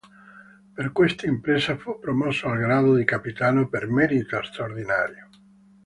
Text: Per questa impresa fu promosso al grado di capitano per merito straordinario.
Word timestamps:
Per 0.75 0.91
questa 0.93 1.27
impresa 1.27 1.77
fu 1.77 1.99
promosso 1.99 2.47
al 2.47 2.57
grado 2.57 2.95
di 2.95 3.03
capitano 3.05 3.69
per 3.69 3.87
merito 3.87 4.41
straordinario. 4.41 5.29